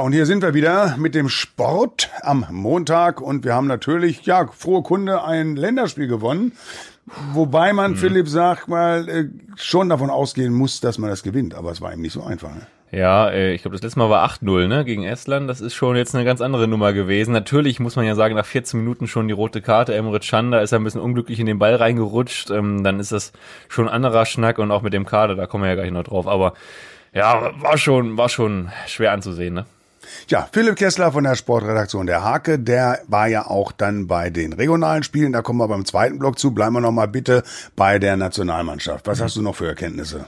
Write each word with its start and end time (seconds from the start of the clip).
Und 0.00 0.12
hier 0.12 0.24
sind 0.24 0.42
wir 0.42 0.54
wieder 0.54 0.96
mit 0.96 1.14
dem 1.14 1.28
Sport 1.28 2.10
am 2.22 2.46
Montag 2.50 3.20
und 3.20 3.44
wir 3.44 3.54
haben 3.54 3.66
natürlich, 3.66 4.22
ja, 4.22 4.46
frohe 4.46 4.82
Kunde 4.82 5.24
ein 5.24 5.56
Länderspiel 5.56 6.06
gewonnen. 6.06 6.52
Wobei 7.32 7.72
man, 7.72 7.92
mhm. 7.92 7.96
Philipp, 7.96 8.28
sagt 8.28 8.68
mal, 8.68 9.08
äh, 9.08 9.24
schon 9.56 9.90
davon 9.90 10.08
ausgehen 10.08 10.54
muss, 10.54 10.80
dass 10.80 10.96
man 10.96 11.10
das 11.10 11.22
gewinnt. 11.22 11.54
Aber 11.54 11.70
es 11.70 11.80
war 11.82 11.92
ihm 11.92 12.00
nicht 12.00 12.12
so 12.12 12.22
einfach. 12.22 12.48
Ne? 12.48 12.62
Ja, 12.92 13.28
äh, 13.28 13.52
ich 13.52 13.62
glaube, 13.62 13.76
das 13.76 13.82
letzte 13.82 13.98
Mal 13.98 14.08
war 14.08 14.26
8-0 14.26 14.68
ne, 14.68 14.84
gegen 14.86 15.04
Estland. 15.04 15.50
Das 15.50 15.60
ist 15.60 15.74
schon 15.74 15.96
jetzt 15.96 16.14
eine 16.14 16.24
ganz 16.24 16.40
andere 16.40 16.66
Nummer 16.66 16.92
gewesen. 16.92 17.32
Natürlich 17.32 17.78
muss 17.78 17.96
man 17.96 18.06
ja 18.06 18.14
sagen, 18.14 18.34
nach 18.34 18.46
14 18.46 18.80
Minuten 18.80 19.06
schon 19.06 19.28
die 19.28 19.34
rote 19.34 19.60
Karte. 19.60 19.94
Emre 19.94 20.20
Can, 20.20 20.50
da 20.50 20.60
ist 20.60 20.72
er 20.72 20.78
ein 20.78 20.84
bisschen 20.84 21.02
unglücklich 21.02 21.40
in 21.40 21.46
den 21.46 21.58
Ball 21.58 21.74
reingerutscht. 21.74 22.50
Ähm, 22.50 22.84
dann 22.84 23.00
ist 23.00 23.12
das 23.12 23.32
schon 23.68 23.88
ein 23.88 23.94
anderer 23.94 24.24
Schnack 24.24 24.58
und 24.58 24.70
auch 24.70 24.82
mit 24.82 24.94
dem 24.94 25.04
Kader, 25.04 25.34
da 25.34 25.46
kommen 25.46 25.64
wir 25.64 25.68
ja 25.68 25.76
gleich 25.76 25.90
noch 25.90 26.04
drauf. 26.04 26.26
Aber 26.26 26.54
ja, 27.12 27.52
war 27.60 27.76
schon, 27.76 28.16
war 28.16 28.28
schon 28.28 28.70
schwer 28.86 29.12
anzusehen, 29.12 29.52
ne? 29.52 29.66
Ja, 30.28 30.48
Philipp 30.52 30.76
Kessler 30.76 31.12
von 31.12 31.24
der 31.24 31.34
Sportredaktion 31.34 32.06
der 32.06 32.24
Hake, 32.24 32.58
der 32.58 33.00
war 33.08 33.28
ja 33.28 33.46
auch 33.46 33.72
dann 33.72 34.06
bei 34.06 34.30
den 34.30 34.52
regionalen 34.52 35.02
Spielen. 35.02 35.32
Da 35.32 35.42
kommen 35.42 35.58
wir 35.58 35.68
beim 35.68 35.84
zweiten 35.84 36.18
Block 36.18 36.38
zu. 36.38 36.52
Bleiben 36.52 36.74
wir 36.74 36.80
noch 36.80 36.92
mal 36.92 37.08
bitte 37.08 37.42
bei 37.76 37.98
der 37.98 38.16
Nationalmannschaft. 38.16 39.06
Was 39.06 39.18
mhm. 39.18 39.24
hast 39.24 39.36
du 39.36 39.42
noch 39.42 39.56
für 39.56 39.66
Erkenntnisse? 39.66 40.26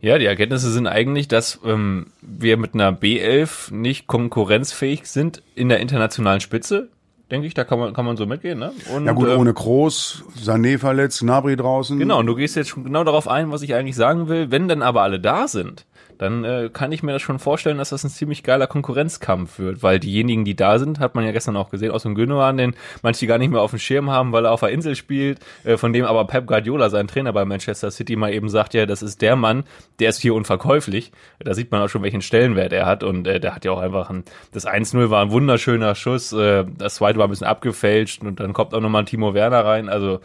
Ja, 0.00 0.18
die 0.18 0.26
Erkenntnisse 0.26 0.72
sind 0.72 0.88
eigentlich, 0.88 1.28
dass 1.28 1.60
ähm, 1.64 2.06
wir 2.20 2.56
mit 2.56 2.74
einer 2.74 2.90
B11 2.92 3.72
nicht 3.72 4.08
konkurrenzfähig 4.08 5.06
sind 5.06 5.42
in 5.54 5.68
der 5.68 5.78
internationalen 5.78 6.40
Spitze. 6.40 6.88
Denke 7.30 7.46
ich, 7.46 7.54
da 7.54 7.62
kann 7.62 7.78
man, 7.78 7.94
kann 7.94 8.04
man 8.04 8.16
so 8.16 8.26
mitgehen, 8.26 8.58
ne? 8.58 8.72
Und, 8.94 9.06
ja 9.06 9.12
gut, 9.12 9.28
ähm, 9.28 9.38
ohne 9.38 9.54
Groß, 9.54 10.24
Sané 10.44 10.78
verletzt, 10.78 11.22
Nabri 11.22 11.56
draußen. 11.56 11.98
Genau, 11.98 12.18
und 12.18 12.26
du 12.26 12.34
gehst 12.34 12.56
jetzt 12.56 12.68
schon 12.70 12.84
genau 12.84 13.04
darauf 13.04 13.28
ein, 13.28 13.52
was 13.52 13.62
ich 13.62 13.74
eigentlich 13.74 13.94
sagen 13.94 14.28
will. 14.28 14.50
Wenn 14.50 14.66
dann 14.66 14.82
aber 14.82 15.02
alle 15.02 15.20
da 15.20 15.46
sind, 15.46 15.86
dann 16.22 16.44
äh, 16.44 16.70
kann 16.72 16.92
ich 16.92 17.02
mir 17.02 17.12
das 17.12 17.22
schon 17.22 17.40
vorstellen, 17.40 17.78
dass 17.78 17.90
das 17.90 18.04
ein 18.04 18.10
ziemlich 18.10 18.44
geiler 18.44 18.68
Konkurrenzkampf 18.68 19.58
wird, 19.58 19.82
weil 19.82 19.98
diejenigen, 19.98 20.44
die 20.44 20.54
da 20.54 20.78
sind, 20.78 21.00
hat 21.00 21.14
man 21.14 21.24
ja 21.24 21.32
gestern 21.32 21.56
auch 21.56 21.70
gesehen, 21.70 21.90
aus 21.90 22.04
dem 22.04 22.14
Gündogan, 22.14 22.56
den 22.56 22.74
manche 23.02 23.26
gar 23.26 23.38
nicht 23.38 23.50
mehr 23.50 23.60
auf 23.60 23.70
dem 23.70 23.80
Schirm 23.80 24.08
haben, 24.08 24.30
weil 24.32 24.44
er 24.44 24.52
auf 24.52 24.60
der 24.60 24.68
Insel 24.68 24.94
spielt, 24.94 25.40
äh, 25.64 25.76
von 25.76 25.92
dem 25.92 26.04
aber 26.04 26.24
Pep 26.26 26.46
Guardiola, 26.46 26.90
sein 26.90 27.08
Trainer 27.08 27.32
bei 27.32 27.44
Manchester 27.44 27.90
City, 27.90 28.14
mal 28.14 28.32
eben 28.32 28.48
sagt, 28.48 28.74
ja, 28.74 28.86
das 28.86 29.02
ist 29.02 29.20
der 29.20 29.34
Mann, 29.34 29.64
der 29.98 30.10
ist 30.10 30.20
hier 30.20 30.34
unverkäuflich. 30.34 31.12
Da 31.40 31.54
sieht 31.54 31.72
man 31.72 31.82
auch 31.82 31.88
schon, 31.88 32.02
welchen 32.02 32.22
Stellenwert 32.22 32.72
er 32.72 32.86
hat 32.86 33.02
und 33.02 33.26
äh, 33.26 33.40
der 33.40 33.54
hat 33.54 33.64
ja 33.64 33.72
auch 33.72 33.80
einfach 33.80 34.08
ein, 34.08 34.24
das 34.52 34.66
1-0 34.66 35.10
war 35.10 35.22
ein 35.22 35.32
wunderschöner 35.32 35.96
Schuss, 35.96 36.32
äh, 36.32 36.64
das 36.78 36.96
zweite 36.96 37.18
war 37.18 37.26
ein 37.26 37.30
bisschen 37.30 37.48
abgefälscht 37.48 38.22
und 38.22 38.38
dann 38.38 38.52
kommt 38.52 38.74
auch 38.74 38.80
nochmal 38.80 39.02
ein 39.02 39.06
Timo 39.06 39.34
Werner 39.34 39.64
rein, 39.64 39.88
also 39.88 40.20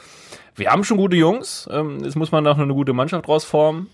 wir 0.56 0.72
haben 0.72 0.84
schon 0.84 0.98
gute 0.98 1.16
Jungs, 1.16 1.68
ähm, 1.72 2.04
jetzt 2.04 2.16
muss 2.16 2.32
man 2.32 2.44
noch 2.44 2.58
eine 2.58 2.73
gute 2.73 2.94
Mannschaft 2.94 3.28
rausformen 3.28 3.88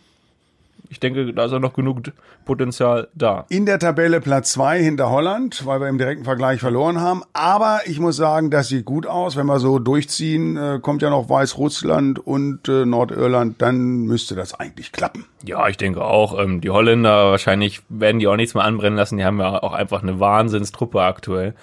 ich 0.94 1.00
denke, 1.00 1.34
da 1.34 1.46
ist 1.46 1.54
auch 1.54 1.60
noch 1.60 1.74
genug 1.74 2.04
Potenzial 2.46 3.08
da. 3.16 3.46
In 3.50 3.66
der 3.66 3.80
Tabelle 3.80 4.22
Platz 4.22 4.52
zwei 4.52 4.80
hinter 4.80 5.10
Holland, 5.10 5.66
weil 5.66 5.82
wir 5.82 5.88
im 5.88 5.98
direkten 5.98 6.24
Vergleich 6.24 6.60
verloren 6.60 7.02
haben. 7.02 7.24
Aber 7.34 7.80
ich 7.86 8.00
muss 8.00 8.16
sagen, 8.16 8.52
das 8.52 8.68
sieht 8.68 8.86
gut 8.86 9.08
aus. 9.08 9.36
Wenn 9.36 9.48
wir 9.48 9.60
so 9.60 9.80
durchziehen, 9.80 10.56
äh, 10.56 10.80
kommt 10.80 11.02
ja 11.02 11.10
noch 11.10 11.30
Weißrussland 11.30 12.20
und 12.20 12.70
äh, 12.70 12.86
Nordirland, 12.86 13.60
dann 13.60 14.04
müsste 14.04 14.36
das 14.36 14.54
eigentlich 14.54 14.92
klappen. 14.92 15.26
Ja, 15.44 15.68
ich 15.68 15.78
denke 15.78 16.04
auch. 16.06 16.40
Ähm, 16.40 16.62
die 16.62 16.70
Holländer, 16.70 17.32
wahrscheinlich 17.32 17.82
werden 17.90 18.20
die 18.20 18.28
auch 18.28 18.36
nichts 18.36 18.54
mehr 18.54 18.64
anbrennen 18.64 18.96
lassen. 18.96 19.18
Die 19.18 19.26
haben 19.26 19.40
ja 19.40 19.64
auch 19.64 19.74
einfach 19.74 20.04
eine 20.04 20.20
Wahnsinnstruppe 20.20 21.02
aktuell. 21.02 21.56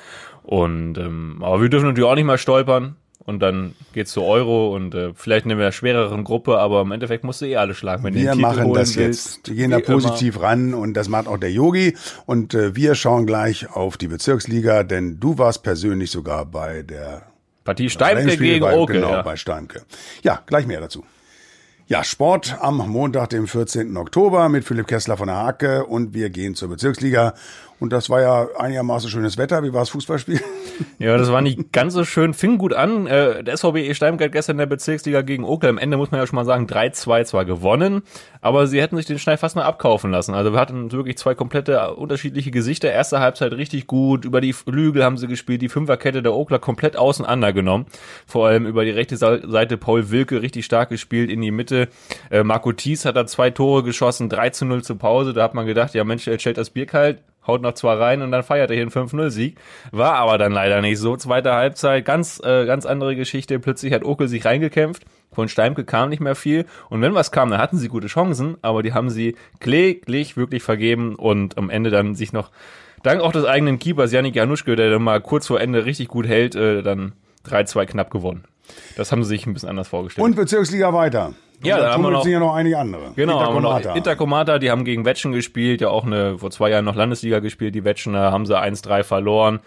Und 0.43 0.99
ähm, 0.99 1.39
aber 1.41 1.63
wir 1.63 1.69
dürfen 1.69 1.87
natürlich 1.87 2.11
auch 2.11 2.17
nicht 2.17 2.25
mal 2.25 2.37
stolpern 2.37 2.97
und 3.31 3.39
dann 3.41 3.77
geht's 3.93 4.11
zu 4.11 4.25
Euro 4.25 4.75
und 4.75 4.93
äh, 4.95 5.13
vielleicht 5.15 5.47
in 5.47 5.53
einer 5.53 5.71
schwereren 5.71 6.25
Gruppe, 6.25 6.59
aber 6.59 6.83
im 6.83 6.91
Endeffekt 6.91 7.23
musst 7.23 7.41
du 7.41 7.47
eh 7.47 7.57
alle 7.57 7.75
schlagen. 7.75 8.03
Wenn 8.03 8.15
wir 8.15 8.35
machen 8.35 8.75
das 8.75 8.97
willst, 8.97 9.37
jetzt. 9.37 9.49
Wir 9.49 9.55
gehen 9.55 9.71
da 9.71 9.79
positiv 9.79 10.37
immer. 10.37 10.45
ran 10.45 10.75
und 10.75 10.95
das 10.95 11.09
macht 11.09 11.29
auch 11.29 11.39
der 11.39 11.53
Yogi. 11.53 11.97
Und 12.27 12.55
äh, 12.55 12.75
wir 12.75 12.97
schauen 12.97 13.27
gleich 13.27 13.71
auf 13.71 13.97
die 13.97 14.09
Bezirksliga, 14.09 14.83
denn 14.83 15.21
du 15.21 15.39
warst 15.39 15.63
persönlich 15.63 16.11
sogar 16.11 16.45
bei 16.45 16.83
der 16.83 17.23
Partie 17.65 17.89
Steimke 17.89 18.37
gegen 18.37 18.61
bei, 18.61 18.77
Oke. 18.77 18.95
Genau, 18.95 19.11
ja. 19.11 19.23
bei 19.23 19.37
Steimke. 19.37 19.83
Ja, 20.23 20.43
gleich 20.47 20.67
mehr 20.67 20.81
dazu. 20.81 21.05
Ja, 21.87 22.05
Sport 22.05 22.57
am 22.61 22.77
Montag, 22.77 23.31
dem 23.31 23.47
14. 23.47 23.97
Oktober 23.97 24.49
mit 24.49 24.65
Philipp 24.65 24.87
Kessler 24.87 25.17
von 25.17 25.29
der 25.29 25.37
Hake 25.37 25.85
und 25.87 26.15
wir 26.15 26.31
gehen 26.31 26.55
zur 26.55 26.69
Bezirksliga 26.69 27.35
und 27.81 27.93
das 27.93 28.11
war 28.11 28.21
ja 28.21 28.49
einigermaßen 28.59 29.11
schönes 29.11 29.39
Wetter. 29.39 29.63
Wie 29.63 29.73
war 29.73 29.81
das 29.81 29.91
Fußballspiel? 29.91 30.41
Ja, 30.99 31.17
das 31.19 31.31
war 31.31 31.43
nicht 31.43 31.73
ganz 31.73 31.93
so 31.93 32.05
schön. 32.05 32.33
Fing 32.33 32.57
gut 32.57 32.73
an. 32.73 33.07
Äh, 33.07 33.45
der 33.45 33.57
SVB 33.57 33.95
Steingart 33.95 34.33
gestern 34.33 34.55
in 34.55 34.59
der 34.59 34.67
Bezirksliga 34.67 35.21
gegen 35.21 35.45
Okel. 35.45 35.69
Am 35.69 35.77
Ende 35.77 35.99
muss 35.99 36.11
man 36.11 36.21
ja 36.21 36.27
schon 36.27 36.37
mal 36.37 36.45
sagen, 36.47 36.67
3-2 36.67 37.25
zwar 37.25 37.45
gewonnen, 37.45 38.03
aber 38.41 38.67
sie 38.67 38.81
hätten 38.81 38.97
sich 38.97 39.05
den 39.05 39.19
Schnei 39.19 39.37
fast 39.37 39.57
mal 39.57 39.65
abkaufen 39.65 40.11
lassen. 40.11 40.35
Also 40.35 40.53
wir 40.53 40.61
hatten 40.61 40.91
wirklich 40.93 41.19
zwei 41.19 41.35
komplette 41.35 41.95
unterschiedliche 41.95 42.51
Gesichter. 42.51 42.91
Erste 42.91 43.21
Halbzeit 43.21 43.53
richtig 43.53 43.87
gut. 43.87 44.25
Über 44.25 44.41
die 44.41 44.55
Flügel 44.55 45.05
haben 45.05 45.19
sie 45.19 45.27
gespielt. 45.27 45.61
Die 45.61 45.69
Fünferkette 45.69 46.23
der 46.23 46.35
Okler 46.35 46.59
komplett 46.59 46.97
auseinander 46.97 47.53
genommen. 47.53 47.87
Vor 48.27 48.47
allem 48.47 48.67
über 48.67 48.85
die 48.85 48.91
rechte 48.91 49.17
Seite 49.17 49.77
Paul 49.77 50.11
Wilke 50.11 50.41
richtig 50.41 50.65
stark 50.65 50.89
gespielt. 50.89 51.31
In 51.31 51.43
die 51.43 51.51
Mitte 51.51 51.89
äh, 52.31 52.43
Marco 52.43 52.73
Thies 52.73 53.05
hat 53.05 53.17
da 53.17 53.27
zwei 53.27 53.51
Tore 53.51 53.83
geschossen. 53.83 54.31
3 54.31 54.51
zu 54.51 54.65
0 54.65 54.83
zur 54.83 54.99
Pause. 54.99 55.35
Da 55.35 55.43
hat 55.43 55.55
man 55.55 55.67
gedacht, 55.67 55.95
ja 55.95 56.05
Mensch, 56.05 56.27
er 56.27 56.39
stellt 56.39 56.57
das 56.57 56.71
Bier 56.71 56.87
kalt 56.87 57.23
haut 57.51 57.63
noch 57.63 57.75
zwei 57.75 57.95
rein 57.95 58.23
und 58.23 58.31
dann 58.31 58.43
feiert 58.43 58.71
er 58.71 58.77
hier 58.77 58.83
einen 58.83 58.91
5-0-Sieg. 58.91 59.59
War 59.91 60.15
aber 60.15 60.39
dann 60.39 60.53
leider 60.53 60.81
nicht 60.81 60.99
so. 60.99 61.17
Zweite 61.17 61.53
Halbzeit, 61.53 62.05
ganz, 62.05 62.41
äh, 62.45 62.67
ganz 62.67 62.87
andere 62.87 63.17
Geschichte. 63.17 63.59
Plötzlich 63.59 63.93
hat 63.93 64.05
Okel 64.05 64.29
sich 64.29 64.45
reingekämpft. 64.45 65.05
Von 65.33 65.49
Steimke 65.49 65.85
kam 65.85 66.09
nicht 66.09 66.21
mehr 66.21 66.35
viel. 66.35 66.67
Und 66.89 67.03
wenn 67.03 67.15
was 67.15 67.31
kam, 67.31 67.51
dann 67.51 67.61
hatten 67.61 67.79
sie 67.79 67.89
gute 67.89 68.09
Chancen, 68.09 68.57
aber 68.63 68.83
die 68.83 68.93
haben 68.93 69.11
sie 69.11 69.37
kläglich 69.61 70.37
wirklich 70.37 70.63
vergeben 70.63 71.15
und 71.15 71.59
am 71.59 71.71
Ende 71.71 71.91
dann 71.91 72.15
sich 72.15 72.33
noch, 72.33 72.51
dank 73.03 73.21
auch 73.21 73.33
des 73.33 73.45
eigenen 73.45 73.79
Keepers 73.79 74.13
Janik 74.13 74.35
Januschke, 74.35 74.75
der 74.77 74.91
dann 74.91 75.03
mal 75.03 75.21
kurz 75.21 75.47
vor 75.47 75.61
Ende 75.61 75.85
richtig 75.85 76.09
gut 76.09 76.27
hält, 76.27 76.55
äh, 76.55 76.83
dann 76.83 77.13
3-2 77.47 77.87
knapp 77.87 78.11
gewonnen. 78.11 78.45
Das 78.97 79.13
haben 79.13 79.23
sie 79.23 79.31
sich 79.31 79.47
ein 79.47 79.55
bisschen 79.55 79.69
anders 79.69 79.89
vorgestellt. 79.89 80.25
Und 80.25 80.37
Bezirksliga 80.37 80.93
weiter. 80.93 81.35
Ja, 81.63 81.79
da 81.79 81.93
haben 81.93 82.03
wir 82.03 82.11
noch, 82.11 82.23
sind 82.23 82.33
ja 82.33 82.41
noch 82.41 82.55
einige 82.55 82.79
andere. 82.79 83.13
Genau, 83.17 83.41
haben 83.41 83.55
wir 83.55 83.61
noch 83.61 83.95
Intercomata, 83.95 84.59
die 84.59 84.71
haben 84.71 84.85
gegen 84.85 85.05
Wetschen 85.05 85.33
gespielt, 85.33 85.81
ja 85.81 85.89
auch 85.89 86.05
eine, 86.05 86.39
vor 86.39 86.51
zwei 86.51 86.71
Jahren 86.71 86.85
noch 86.85 86.97
Landesliga 86.97 87.41
gespielt, 87.41 87.75
die 87.75 87.85
Wetschener 87.85 88.33
haben 88.33 88.47
sie 88.47 88.59
1-3 88.59 89.03
verloren. 89.03 89.61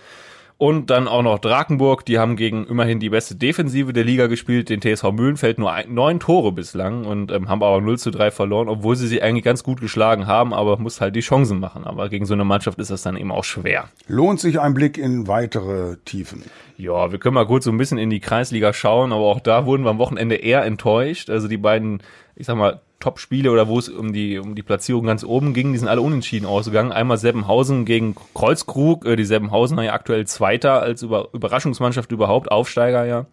Und 0.63 0.90
dann 0.91 1.09
auch 1.09 1.24
noch 1.24 1.40
Drakenburg, 1.40 2.06
die 2.06 2.19
haben 2.19 2.38
gegen 2.38 2.66
immerhin 2.66 3.01
die 3.01 3.09
beste 3.09 3.35
Defensive 3.35 3.91
der 3.91 4.06
Liga 4.06 4.28
gespielt, 4.28 4.69
den 4.69 4.79
TSV 4.79 5.12
Mühlenfeld 5.12 5.59
nur 5.59 5.74
ein, 5.74 5.94
neun 5.94 6.22
Tore 6.22 6.53
bislang 6.53 7.03
und 7.03 7.34
ähm, 7.34 7.50
haben 7.50 7.62
aber 7.62 7.81
0 7.81 7.97
zu 7.97 8.12
3 8.12 8.31
verloren, 8.31 8.69
obwohl 8.69 8.96
sie 8.96 9.07
sie 9.07 9.22
eigentlich 9.22 9.44
ganz 9.44 9.66
gut 9.66 9.81
geschlagen 9.81 10.25
haben, 10.25 10.53
aber 10.53 10.78
muss 10.78 11.01
halt 11.01 11.18
die 11.18 11.19
Chancen 11.19 11.59
machen. 11.59 11.84
Aber 11.84 12.07
gegen 12.07 12.25
so 12.25 12.34
eine 12.34 12.46
Mannschaft 12.46 12.79
ist 12.79 12.91
das 12.91 13.01
dann 13.01 13.18
eben 13.18 13.29
auch 13.29 13.44
schwer. 13.44 13.90
Lohnt 14.07 14.40
sich 14.40 14.62
ein 14.62 14.74
Blick 14.74 14.97
in 14.97 15.28
weitere 15.28 15.97
Tiefen? 16.06 16.46
Ja, 16.78 17.12
wir 17.12 17.19
können 17.19 17.35
mal 17.35 17.45
kurz 17.45 17.66
so 17.66 17.72
ein 17.72 17.78
bisschen 17.78 17.97
in 17.97 18.09
die 18.09 18.22
Kreisliga 18.22 18.72
schauen, 18.72 19.12
aber 19.12 19.25
auch 19.25 19.41
da 19.41 19.66
wurden 19.66 19.84
wir 19.84 19.90
am 19.90 19.97
Wochenende 19.97 20.35
eher 20.35 20.63
enttäuscht. 20.63 21.30
Also 21.30 21.50
die 21.50 21.57
beiden, 21.57 22.01
ich 22.38 22.45
sag 22.45 22.56
mal, 22.56 22.80
Top-Spiele 23.03 23.52
oder 23.52 23.68
wo 23.68 23.78
es 23.78 23.90
um 23.90 24.14
die, 24.14 24.40
um 24.40 24.56
die 24.56 24.64
Platzierung 24.64 25.06
ganz 25.06 25.25
oben 25.25 25.53
ging, 25.53 25.74
die 25.74 25.78
sind 25.78 25.90
alle 25.90 26.02
unentschieden 26.02 26.46
ausgegangen. 26.46 26.94
Einmal 26.94 27.18
Seppenhausen 27.18 27.84
gegen 27.84 28.16
Kreuzkrug, 28.34 29.06
äh, 29.06 29.18
die 29.18 29.25
Seppenhausener 29.25 29.84
ja 29.84 29.94
aktuell 29.94 30.25
Zweiter 30.25 30.81
als 30.81 31.02
Über 31.02 31.28
Überraschungsmannschaft 31.34 32.12
überhaupt, 32.13 32.50
Aufsteiger 32.50 33.06
ja. 33.06 33.25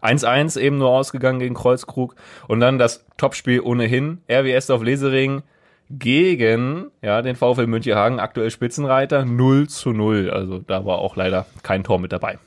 1-1 0.00 0.58
eben 0.58 0.78
nur 0.78 0.88
ausgegangen 0.88 1.40
gegen 1.40 1.54
Kreuzkrug. 1.54 2.14
Und 2.46 2.60
dann 2.60 2.78
das 2.78 3.04
Topspiel 3.18 3.60
ohnehin, 3.60 4.22
RWS 4.30 4.70
auf 4.70 4.82
Lesering 4.82 5.42
gegen 5.90 6.90
ja, 7.02 7.20
den 7.20 7.36
VfL 7.36 7.66
Münchehagen, 7.66 8.20
aktuell 8.20 8.50
Spitzenreiter, 8.50 9.26
0 9.26 9.68
zu 9.68 9.92
0. 9.92 10.30
Also 10.30 10.58
da 10.58 10.86
war 10.86 10.98
auch 10.98 11.16
leider 11.16 11.46
kein 11.62 11.84
Tor 11.84 11.98
mit 11.98 12.12
dabei. 12.12 12.38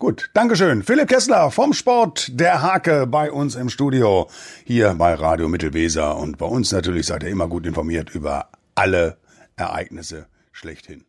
Gut, 0.00 0.30
Dankeschön. 0.32 0.82
Philipp 0.82 1.08
Kessler 1.08 1.50
vom 1.50 1.74
Sport 1.74 2.40
der 2.40 2.62
Hake 2.62 3.06
bei 3.06 3.30
uns 3.30 3.54
im 3.54 3.68
Studio 3.68 4.30
hier 4.64 4.94
bei 4.94 5.12
Radio 5.12 5.46
Mittelweser 5.46 6.16
und 6.16 6.38
bei 6.38 6.46
uns 6.46 6.72
natürlich 6.72 7.04
seid 7.04 7.22
ihr 7.22 7.28
immer 7.28 7.48
gut 7.48 7.66
informiert 7.66 8.08
über 8.14 8.48
alle 8.74 9.18
Ereignisse 9.56 10.26
schlechthin. 10.52 11.04